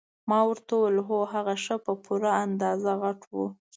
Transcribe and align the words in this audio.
ما 0.29 0.39
ورته 0.49 0.71
وویل 0.77 0.97
هو 1.07 1.17
هغه 1.33 1.55
ښه 1.63 1.75
په 1.85 1.93
پوره 2.03 2.31
اندازه 2.45 2.91
غټ 3.03 3.19
وو. 3.33 3.45